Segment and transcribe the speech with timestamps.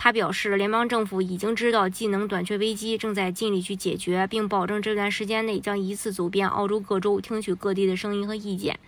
[0.00, 8.78] 他表示，联邦政府已经知道技能短缺危机，正在尽力去解决，并保证这段时间内将一次走遍澳洲各州，听取各地的声音和意见。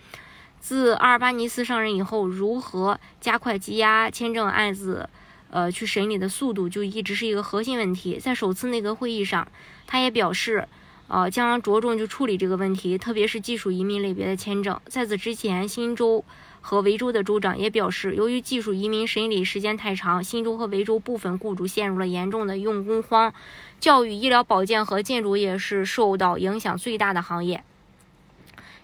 [0.61, 5.09] 自阿尔巴尼斯上任以后，如何加快积压签证案子，
[5.49, 8.17] 呃，去审理的速度，就一直是一个核心问题。
[8.17, 9.45] 在首次内阁会议上，
[9.85, 10.65] 他也表示，
[11.09, 14.79] 呃，将着重去处理这个问题，特别是技术移民类别的签证。
[14.85, 16.23] 在此之前，新州。
[16.61, 23.33] 和维州的州长也表示，由于技术移民审理时间太长，新州和维州部分雇主陷入了严重的用工荒。
[23.79, 27.63] 教育、医疗保健和建筑业是受到影响最大的行业。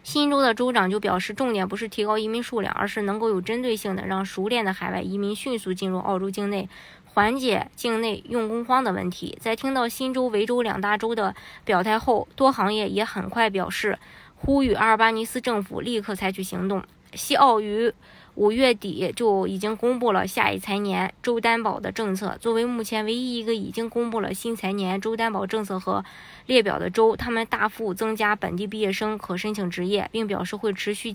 [0.04, 6.68] 新州的州长就表示，重点不是提高移民数量，而是能够有针对性的让熟练的海外移民迅速进入澳洲境内，
[7.06, 9.38] 缓解境内用工荒的问题。
[9.40, 14.00] 在听到新州、维州两大州的表态后，多行业也很快表示，
[14.36, 16.82] 呼吁阿尔巴尼斯政府立刻采取行动。
[17.18, 17.94] 西澳鱼
[18.38, 22.38] 五月底就已经公布了下一财年州担保的政策。
[22.40, 26.06] 作为目前唯一一个已经公布了新财年州担保政策和
[26.46, 31.12] 列表的州，他们大幅增加本地毕业生可申请职业，并表示会持续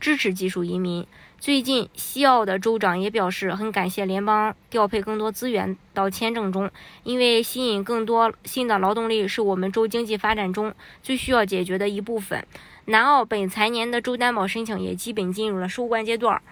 [0.00, 1.06] 支持技术移民。
[1.38, 6.68] 最近，西澳的州长也表示很感谢联邦调配更多资源到签证中，
[7.04, 12.44] 因为吸引更多新的劳动力是我们州经济发展中最需要解决的一部分。
[12.86, 16.42] 南澳本财年的州担保申请也基本进入了收官阶段，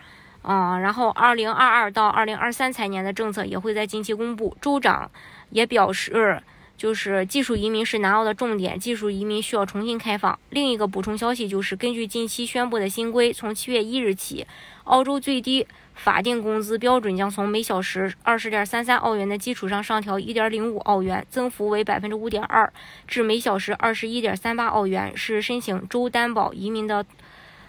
[0.43, 4.57] 啊，然后二零二二到二零二三财年的政策也会在近期公布。
[4.61, 5.11] 州长
[5.51, 6.43] 也表示，
[6.77, 10.39] 就是技术移民是南澳的重点，技术移民需要重新开放。
[10.51, 14.47] 另一个补充消息就是，根据近期宣布的新规，从七月一日起，
[14.85, 15.67] 澳洲最低。
[15.95, 22.73] 法定工资标准将从每小时二十点三三澳元的基础上上调一点零五澳元，增幅为百分之五点二，
[23.07, 25.15] 至每小时二十一点三八澳元。
[25.15, 27.05] 是申请州担保移民的，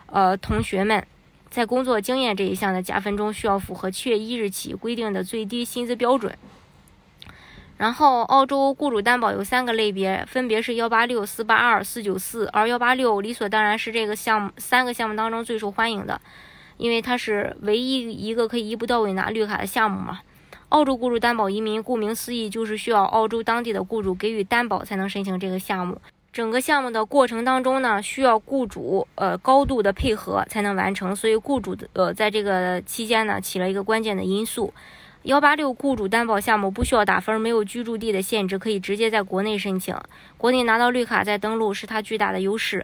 [0.06, 1.06] 呃，同学们
[1.54, 6.36] 在工作经验这一项的加分中，需要符合七月一日起规定的最低薪资标准。
[7.78, 16.20] 然后，澳洲雇主担保有三个类别，分别是幺八六、四八二、四九四，而幺八六理所当然是这个项目三个项目当中最受欢迎的。
[16.78, 20.22] 因为它是唯一一个可以一步到位拿绿卡的项目嘛。
[20.70, 26.02] 澳洲雇主担保移民，顾名思义就是需要澳洲当地的雇主给予担保才能申请这个项目。
[26.34, 34.74] 整个项目的过程当中呢，需要雇主呃高度的配合才能完成，所以雇主的呃在这个期间呢起了一个关键的因素。
[35.22, 39.96] 幺八六雇主担保项目不需要打分，没有居住地的限制，可以直接在国内申请，
[40.36, 42.84] 国内拿到绿卡再登录是它巨大的优势。